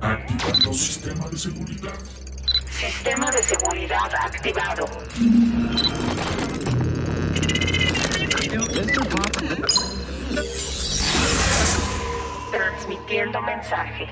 Activando 0.00 0.72
sistema 0.72 1.28
de 1.28 1.38
seguridad. 1.38 1.92
Sistema 2.70 3.30
de 3.30 3.42
seguridad 3.42 4.14
activado. 4.14 4.86
Transmitiendo 12.50 13.42
mensaje. 13.42 14.08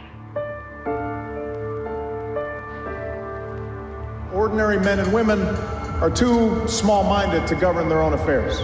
Ordinary 4.34 4.78
men 4.78 5.00
and 5.00 5.12
women 5.12 5.79
are 6.00 6.10
too 6.10 6.66
small 6.66 7.04
minded 7.04 7.46
to 7.46 7.54
govern 7.54 7.88
their 7.88 8.00
own 8.00 8.14
affairs. 8.14 8.58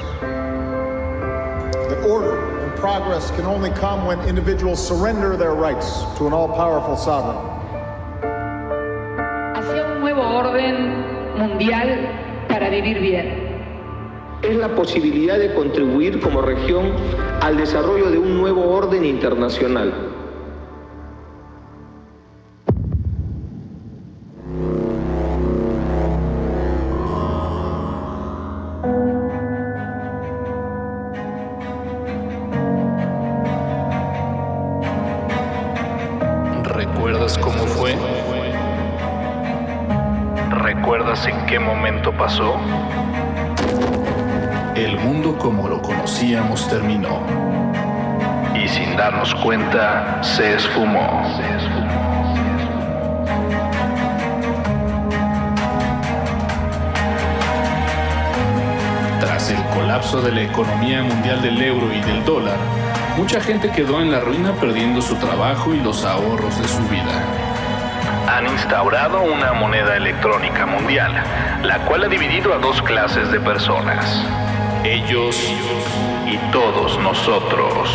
The 1.91 2.03
order 2.09 2.65
and 2.65 2.75
progress 2.79 3.31
can 3.33 3.45
only 3.45 3.71
come 3.71 4.07
when 4.07 4.19
individuals 4.27 4.81
surrender 4.87 5.37
their 5.37 5.55
rights 5.55 6.03
to 6.17 6.27
an 6.27 6.33
all 6.33 6.49
powerful 6.49 6.97
sovereign. 6.97 7.37
hacia 9.55 9.85
un 9.85 10.01
nuevo 10.01 10.23
orden 10.23 11.39
mundial 11.39 12.47
para 12.49 12.71
vivir 12.71 13.01
bien. 13.01 13.47
es 14.43 14.57
la 14.57 14.69
posibilidad 14.75 15.39
de 15.39 15.53
contribuir 15.55 16.21
como 16.21 16.41
región 16.41 16.93
al 17.43 17.57
desarrollo 17.57 18.11
de 18.11 18.19
un 18.19 18.37
nuevo 18.37 18.71
orden 18.71 19.05
internacional. 19.05 20.16
¿Recuerdas 41.17 41.41
en 41.41 41.47
qué 41.47 41.59
momento 41.59 42.13
pasó? 42.13 42.57
El 44.75 44.99
mundo 44.99 45.39
como 45.39 45.67
lo 45.69 45.81
conocíamos 45.81 46.69
terminó. 46.69 47.21
Y 48.55 48.69
sin 48.69 48.97
darnos 48.97 49.35
cuenta, 49.37 50.23
se 50.23 50.57
esfumó. 50.57 51.23
Tras 59.21 59.51
el 59.51 59.63
colapso 59.75 60.21
de 60.21 60.33
la 60.33 60.43
economía 60.43 61.03
mundial 61.03 61.41
del 61.41 61.63
euro 61.63 61.87
y 61.95 62.01
del 62.01 62.25
dólar, 62.25 62.59
mucha 63.17 63.41
gente 63.41 63.71
quedó 63.71 64.03
en 64.03 64.11
la 64.11 64.21
ruina 64.21 64.53
perdiendo 64.53 65.01
su 65.01 65.15
trabajo 65.17 65.73
y 65.73 65.81
los 65.81 66.05
ahorros 66.05 66.61
de 66.61 66.69
su 66.69 66.83
vida. 66.89 67.46
Han 68.29 68.49
instaurado 68.49 69.23
una 69.23 69.53
moneda 69.53 69.97
electrónica 69.97 70.67
mundial, 70.67 71.13
la 71.63 71.79
cual 71.87 72.05
ha 72.05 72.09
dividido 72.09 72.53
a 72.53 72.59
dos 72.59 72.83
clases 72.83 73.31
de 73.31 73.39
personas. 73.39 74.25
Ellos 74.85 75.37
y 76.27 76.37
todos 76.51 76.99
nosotros. 76.99 77.89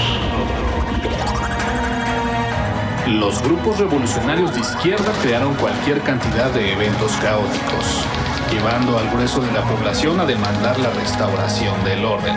Los 3.07 3.41
grupos 3.43 3.77
revolucionarios 3.79 4.53
de 4.53 4.61
izquierda 4.61 5.11
crearon 5.21 5.53
cualquier 5.55 5.99
cantidad 6.01 6.49
de 6.51 6.71
eventos 6.71 7.11
caóticos, 7.17 8.05
llevando 8.49 8.97
al 8.97 9.09
grueso 9.09 9.41
de 9.41 9.51
la 9.51 9.63
población 9.63 10.19
a 10.21 10.25
demandar 10.25 10.79
la 10.79 10.91
restauración 10.91 11.83
del 11.83 12.05
orden, 12.05 12.35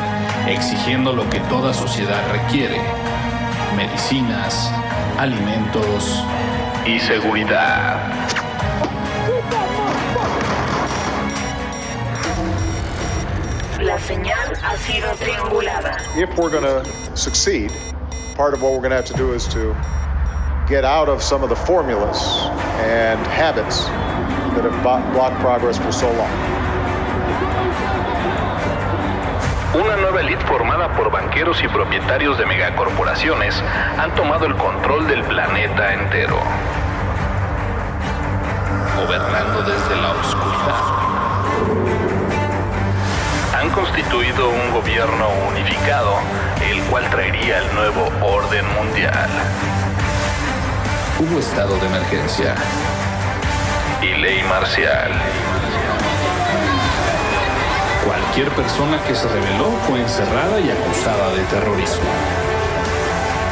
exigiendo 0.48 1.12
lo 1.12 1.30
que 1.30 1.38
toda 1.40 1.72
sociedad 1.72 2.22
requiere, 2.32 2.80
medicinas, 3.76 4.72
alimentos 5.16 6.24
y 6.86 6.98
seguridad. 7.00 7.98
La 13.80 13.98
señal 13.98 14.54
ha 14.62 14.76
sido 14.76 15.10
triangulada. 15.14 15.96
If 16.16 16.36
we're 16.36 16.50
going 16.50 16.64
to 16.64 16.84
succeed, 17.16 17.72
part 18.34 18.54
of 18.54 18.62
what 18.62 18.72
we're 18.72 18.78
going 18.78 18.90
to 18.90 18.96
have 18.96 19.06
to 19.06 19.14
do 19.14 19.32
is 19.32 19.46
to 19.48 19.74
get 20.68 20.84
out 20.84 21.08
of 21.08 21.22
some 21.22 21.42
of 21.42 21.48
the 21.48 21.56
formulas 21.56 22.20
and 22.80 23.18
habits 23.28 23.84
that 24.54 24.64
have 24.64 24.82
blocked 24.82 25.40
progress 25.40 25.78
for 25.78 25.92
so 25.92 26.10
long. 26.12 26.54
Una 29.74 29.96
nueva 29.96 30.20
elite 30.20 30.44
formada 30.44 30.88
por 30.92 31.10
banqueros 31.10 31.60
y 31.64 31.66
propietarios 31.66 32.38
de 32.38 32.46
megacorporaciones 32.46 33.60
han 33.98 34.14
tomado 34.14 34.46
el 34.46 34.54
control 34.54 35.08
del 35.08 35.24
planeta 35.24 35.94
entero. 35.94 36.38
Gobernando 38.96 39.62
desde 39.62 39.96
la 40.00 40.12
oscuridad. 40.12 40.74
Han 43.58 43.70
constituido 43.70 44.48
un 44.48 44.70
gobierno 44.70 45.28
unificado, 45.48 46.18
el 46.70 46.80
cual 46.84 47.10
traería 47.10 47.58
el 47.58 47.74
nuevo 47.74 48.12
orden 48.22 48.64
mundial. 48.74 49.28
Hubo 51.18 51.40
estado 51.40 51.76
de 51.78 51.86
emergencia 51.86 52.54
y 54.00 54.14
ley 54.20 54.44
marcial. 54.44 55.10
Cualquier 58.34 58.64
persona 58.64 59.00
que 59.04 59.14
se 59.14 59.28
rebeló 59.28 59.70
fue 59.86 60.00
encerrada 60.00 60.58
y 60.58 60.68
acusada 60.68 61.32
de 61.34 61.44
terrorismo. 61.44 62.10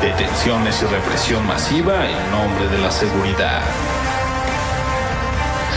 Detenciones 0.01 0.83
y 0.83 0.87
represión 0.87 1.47
masiva 1.47 2.05
en 2.05 2.31
nombre 2.33 2.67
de 2.67 2.79
la 2.79 2.91
seguridad. 2.91 3.61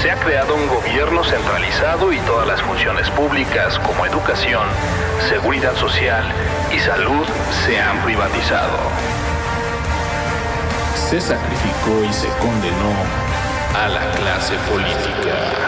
Se 0.01 0.09
ha 0.09 0.15
creado 0.15 0.55
un 0.55 0.67
gobierno 0.67 1.23
centralizado 1.23 2.11
y 2.11 2.17
todas 2.21 2.47
las 2.47 2.63
funciones 2.63 3.07
públicas 3.11 3.77
como 3.77 4.07
educación, 4.07 4.63
seguridad 5.29 5.75
social 5.75 6.25
y 6.75 6.79
salud 6.79 7.27
se 7.63 7.79
han 7.79 8.01
privatizado. 8.05 8.79
Se 10.95 11.21
sacrificó 11.21 12.03
y 12.09 12.11
se 12.11 12.29
condenó 12.39 12.95
a 13.77 13.88
la 13.88 14.11
clase 14.13 14.55
política. 14.67 15.64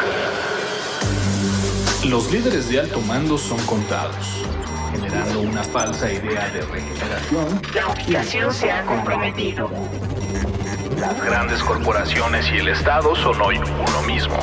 Los 2.05 2.31
líderes 2.31 2.69
de 2.69 2.79
alto 2.79 3.01
mando 3.01 3.37
son 3.37 3.57
contados, 3.65 4.45
generando 4.91 5.41
una 5.41 5.63
falsa 5.63 6.11
idea 6.11 6.47
de 6.49 6.61
regeneración. 6.61 7.61
La 7.73 7.87
unificación 7.87 8.53
se 8.53 8.71
ha 8.71 8.85
comprometido. 8.85 9.69
Las 10.99 11.21
grandes 11.25 11.61
corporaciones 11.63 12.49
y 12.51 12.57
el 12.57 12.69
Estado 12.69 13.15
son 13.15 13.41
hoy 13.41 13.57
uno 13.57 14.01
mismo. 14.03 14.37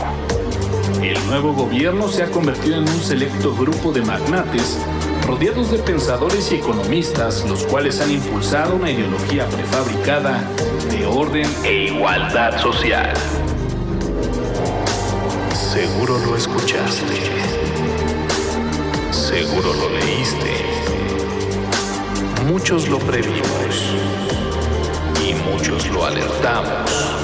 El 1.01 1.25
nuevo 1.27 1.55
gobierno 1.55 2.09
se 2.09 2.25
ha 2.25 2.31
convertido 2.31 2.77
en 2.77 2.89
un 2.89 3.01
selecto 3.01 3.55
grupo 3.55 3.93
de 3.93 4.03
magnates 4.03 4.79
rodeados 5.27 5.71
de 5.71 5.79
pensadores 5.79 6.51
y 6.53 6.57
economistas, 6.57 7.49
los 7.49 7.65
cuales 7.65 8.01
han 8.01 8.11
impulsado 8.11 8.75
una 8.75 8.91
ideología 8.91 9.47
prefabricada 9.47 10.43
de 10.91 11.07
orden 11.07 11.49
e 11.65 11.85
igualdad 11.85 12.61
social. 12.61 13.15
Seguro 15.55 16.19
lo 16.19 16.37
escuchaste. 16.37 17.34
Seguro 19.35 19.75
lo 19.75 19.89
leíste. 19.89 20.65
Muchos 22.47 22.89
lo 22.89 23.01
previmos 23.01 23.97
y 25.21 25.35
muchos 25.35 25.89
lo 25.91 26.05
alertamos. 26.07 27.17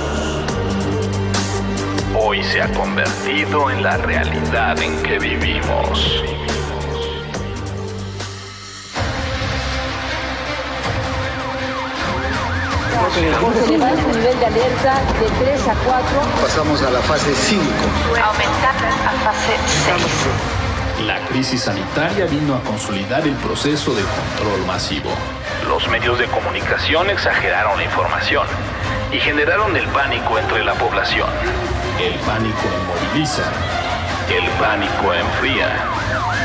Hoy 2.18 2.42
se 2.42 2.62
ha 2.62 2.72
convertido 2.72 3.70
en 3.70 3.84
la 3.84 3.96
realidad 3.98 4.82
en 4.82 5.00
que 5.04 5.20
vivimos. 5.20 6.24
Su 13.14 13.70
nivel 13.70 14.40
de 14.40 14.46
alerta 14.46 15.00
de 15.20 15.44
3 15.44 15.68
a 15.68 15.74
4. 15.74 16.20
Pasamos 16.42 16.82
a 16.82 16.90
la 16.90 17.00
fase 17.02 17.32
5. 17.32 17.62
Aumentar 18.20 18.74
a 19.06 19.12
fase 19.22 19.54
6. 19.86 20.59
La 21.06 21.18
crisis 21.26 21.62
sanitaria 21.62 22.26
vino 22.26 22.54
a 22.54 22.60
consolidar 22.60 23.26
el 23.26 23.34
proceso 23.36 23.94
de 23.94 24.02
control 24.02 24.66
masivo. 24.66 25.08
Los 25.66 25.88
medios 25.88 26.18
de 26.18 26.26
comunicación 26.26 27.08
exageraron 27.08 27.78
la 27.78 27.84
información 27.84 28.46
y 29.10 29.18
generaron 29.18 29.74
el 29.76 29.86
pánico 29.88 30.38
entre 30.38 30.62
la 30.62 30.74
población. 30.74 31.28
El 31.98 32.14
pánico 32.20 32.60
inmoviliza. 32.82 33.44
El 34.28 34.46
pánico 34.60 35.14
enfría. 35.14 35.68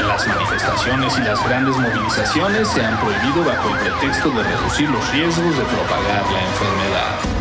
Las 0.07 0.25
manifestaciones 0.25 1.17
y 1.17 1.21
las 1.21 1.45
grandes 1.45 1.75
movilizaciones 1.75 2.69
se 2.69 2.85
han 2.85 2.97
prohibido 2.97 3.43
bajo 3.43 3.69
el 3.69 3.79
pretexto 3.79 4.29
de 4.29 4.43
reducir 4.43 4.89
los 4.89 5.11
riesgos 5.11 5.57
de 5.57 5.63
propagar 5.63 6.23
la 6.31 6.41
enfermedad. 6.41 7.34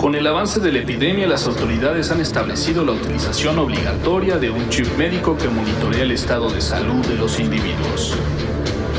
Con 0.00 0.14
el 0.14 0.26
avance 0.26 0.60
de 0.60 0.72
la 0.72 0.78
epidemia, 0.78 1.26
las 1.26 1.46
autoridades 1.46 2.10
han 2.10 2.22
establecido 2.22 2.86
la 2.86 2.92
utilización 2.92 3.58
obligatoria 3.58 4.38
de 4.38 4.48
un 4.48 4.70
chip 4.70 4.86
médico 4.96 5.36
que 5.36 5.48
monitorea 5.48 6.04
el 6.04 6.12
estado 6.12 6.48
de 6.48 6.62
salud 6.62 7.04
de 7.04 7.16
los 7.16 7.38
individuos. 7.38 8.16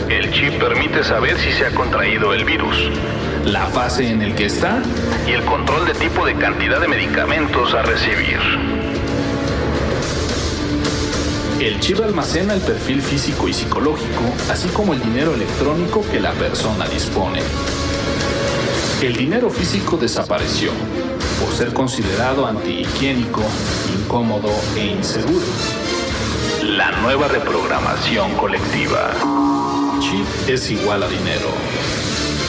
El 0.10 0.32
chip 0.32 0.60
permite 0.60 1.04
saber 1.04 1.40
si 1.40 1.54
se 1.54 1.66
ha 1.66 1.74
contraído 1.74 2.36
el 2.36 2.46
virus, 2.46 2.92
la 3.46 3.66
fase 3.66 4.12
en 4.12 4.22
el 4.22 4.36
que 4.36 4.46
está 4.46 4.84
y 5.28 5.32
el 5.32 5.44
control 5.44 5.88
de 5.88 5.96
tipo 5.96 6.24
de 6.24 6.36
cantidad 6.36 6.80
de 6.80 6.88
medicamentos 6.88 7.74
a 7.74 7.82
recibir. 7.82 8.38
El 11.60 11.80
chip 11.80 12.00
almacena 12.00 12.54
el 12.54 12.62
perfil 12.62 13.02
físico 13.02 13.48
y 13.48 13.54
psicológico, 13.54 14.22
así 14.52 14.70
como 14.70 14.94
el 14.94 15.02
dinero 15.02 15.34
electrónico 15.34 16.06
que 16.12 16.20
la 16.20 16.34
persona 16.34 16.86
dispone. 16.88 17.42
El 19.02 19.16
dinero 19.16 19.50
físico 19.50 19.98
desapareció 19.98 20.72
por 21.40 21.52
ser 21.56 21.74
considerado 21.74 22.46
antihigiénico, 22.46 23.42
incómodo 24.00 24.52
e 24.76 24.92
inseguro. 24.92 25.44
La 26.62 26.92
nueva 27.02 27.28
reprogramación 27.28 28.36
colectiva. 28.36 29.10
Chip 30.00 30.28
es 30.48 30.70
igual 30.70 31.02
a 31.02 31.08
dinero. 31.08 31.50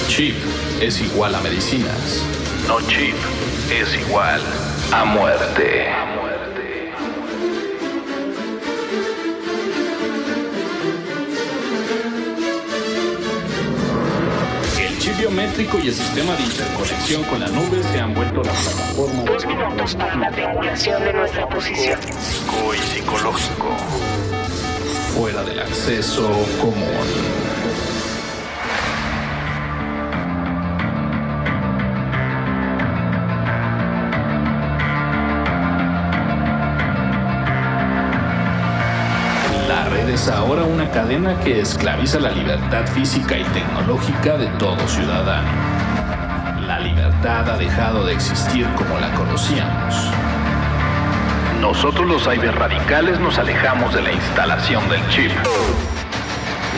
Chip 0.09 0.37
es 0.83 1.01
igual 1.01 1.35
a 1.35 1.41
medicinas. 1.41 2.23
No 2.69 2.83
chip 2.83 3.17
es 3.71 3.97
igual 4.07 4.43
a 4.93 5.07
muerte. 5.07 5.87
El 15.13 15.19
chip 15.19 15.27
biométrico 15.27 15.79
y 15.79 15.89
el 15.89 15.95
sistema 15.95 16.35
de 16.37 16.43
interconexión 16.43 17.23
con 17.25 17.41
la 17.41 17.49
nube 17.49 17.83
se 17.83 18.01
han 18.01 18.15
vuelto 18.15 18.37
la 18.43 18.53
plataforma 18.53 19.23
Dos 19.25 19.47
minutos 19.47 19.95
para 19.95 20.17
la 20.17 20.31
triangulación 20.31 21.05
de 21.05 21.13
nuestra 21.13 21.49
posición. 21.49 22.01
físico 22.01 22.75
y 22.75 22.79
psicológico 22.79 23.77
fuera 25.15 25.43
del 25.43 25.61
acceso 25.61 26.31
común. 26.61 27.52
Es 40.23 40.29
ahora 40.29 40.63
una 40.63 40.89
cadena 40.89 41.41
que 41.41 41.61
esclaviza 41.61 42.21
la 42.21 42.31
libertad 42.31 42.87
física 42.87 43.37
y 43.37 43.43
tecnológica 43.43 44.37
de 44.37 44.47
todo 44.57 44.79
ciudadano. 44.87 45.49
La 46.65 46.79
libertad 46.79 47.51
ha 47.51 47.57
dejado 47.57 48.07
de 48.07 48.13
existir 48.13 48.69
como 48.77 49.01
la 49.01 49.13
conocíamos. 49.15 50.13
Nosotros 51.61 52.07
los 52.07 52.23
cyberradicales 52.23 53.19
nos 53.19 53.37
alejamos 53.37 53.95
de 53.95 54.03
la 54.03 54.13
instalación 54.13 54.89
del 54.89 55.01
chip. 55.09 55.33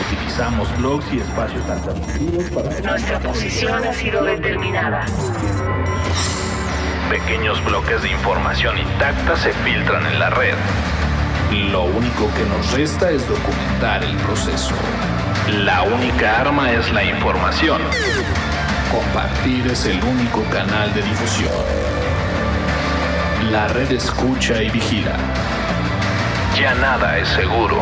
Utilizamos 0.07 0.75
blogs 0.79 1.05
y 1.13 1.19
espacios 1.19 1.69
alternativos 1.69 2.45
para 2.45 2.79
Nuestra 2.81 3.19
posición 3.19 3.83
ha 3.83 3.93
sido 3.93 4.23
determinada. 4.23 5.05
pequeños 7.11 7.63
bloques 7.63 8.01
de 8.01 8.09
información 8.09 8.75
intacta 8.79 9.35
se 9.35 9.53
filtran 9.53 10.03
en 10.07 10.17
la 10.17 10.31
red. 10.31 10.55
Lo 11.55 11.83
único 11.85 12.29
que 12.35 12.43
nos 12.43 12.73
resta 12.73 13.11
es 13.11 13.25
documentar 13.29 14.03
el 14.03 14.17
proceso. 14.17 14.75
La 15.63 15.83
única 15.83 16.41
arma 16.41 16.69
es 16.73 16.91
la 16.91 17.01
información. 17.01 17.81
Compartir 18.91 19.65
es 19.67 19.85
el 19.85 20.03
único 20.03 20.43
canal 20.51 20.93
de 20.93 21.01
difusión. 21.01 21.53
La 23.51 23.69
red 23.69 23.89
escucha 23.89 24.61
y 24.61 24.69
vigila. 24.69 25.15
Ya 26.59 26.75
nada 26.75 27.17
es 27.19 27.29
seguro. 27.29 27.77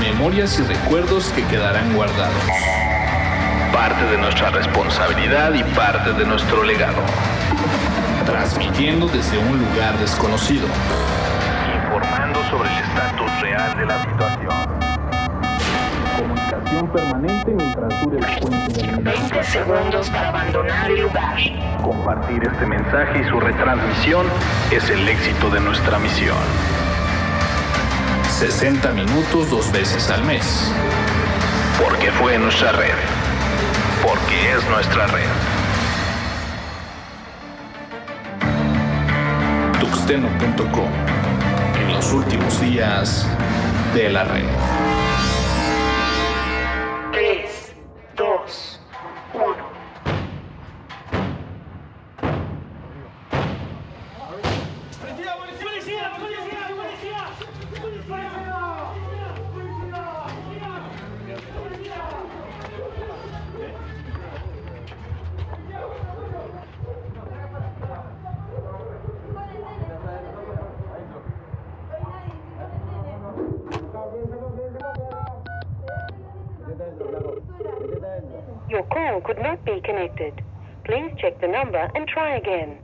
Memorias 0.00 0.58
y 0.58 0.62
recuerdos 0.64 1.26
que 1.28 1.44
quedarán 1.44 1.94
guardados. 1.94 2.42
Parte 3.72 4.04
de 4.06 4.18
nuestra 4.18 4.50
responsabilidad 4.50 5.54
y 5.54 5.62
parte 5.76 6.12
de 6.12 6.24
nuestro 6.24 6.64
legado. 6.64 7.02
Transmitiendo 8.26 9.06
desde 9.06 9.38
un 9.38 9.58
lugar 9.58 9.96
desconocido. 10.00 10.66
Informando 11.94 12.42
sobre 12.50 12.68
el 12.70 12.78
estatus 12.78 13.40
real 13.40 13.78
de 13.78 13.86
la 13.86 14.02
situación. 14.02 14.54
Comunicación 16.18 16.88
permanente 16.88 17.54
mientras 17.54 18.02
dure 18.02 18.18
el 18.18 18.40
puente 18.40 18.82
del 18.82 18.96
20 18.96 19.44
segundos 19.44 20.10
para 20.10 20.28
abandonar 20.30 20.90
el 20.90 21.02
lugar. 21.02 21.38
Compartir 21.84 22.42
este 22.52 22.66
mensaje 22.66 23.20
y 23.20 23.28
su 23.30 23.38
retransmisión 23.38 24.26
es 24.72 24.90
el 24.90 25.08
éxito 25.08 25.50
de 25.50 25.60
nuestra 25.60 26.00
misión. 26.00 26.36
60 28.40 28.90
minutos 28.90 29.50
dos 29.50 29.70
veces 29.70 30.10
al 30.10 30.24
mes. 30.24 30.72
Porque 31.80 32.10
fue 32.10 32.36
nuestra 32.40 32.72
red. 32.72 32.94
Porque 34.02 34.52
es 34.52 34.68
nuestra 34.68 35.06
red. 35.06 35.28
Tuxteno.com. 39.78 41.23
Los 42.04 42.12
últimos 42.12 42.60
días 42.60 43.26
de 43.94 44.10
la 44.10 44.24
red. 44.24 45.03
Your 78.68 78.84
call 78.84 79.20
could 79.24 79.38
not 79.38 79.64
be 79.64 79.80
connected. 79.84 80.34
Please 80.86 81.12
check 81.20 81.40
the 81.40 81.48
number 81.48 81.88
and 81.94 82.08
try 82.08 82.36
again. 82.36 82.78